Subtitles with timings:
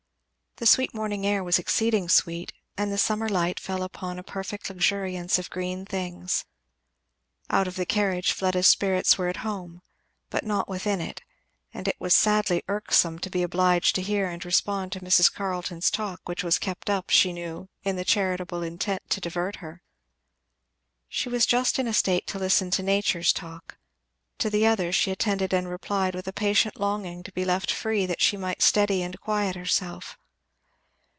[0.57, 4.69] The sweet morning air was exceeding sweet, and the summer light fell upon a perfect
[4.69, 6.45] luxuriance of green things.
[7.49, 9.81] Out of the carriage Fleda's spirits were at home,
[10.29, 11.23] but not within it;
[11.73, 15.33] and it was sadly irksome to be obliged to hear and respond to Mrs.
[15.33, 19.81] Carleton's talk, which was kept up, she knew, in the charitable intent to divert her.
[21.09, 23.79] She was just in a state to listen to nature's talk;
[24.37, 28.05] to the other she attended and replied with a patient longing to be left free
[28.05, 30.19] that she might steady and quiet herself.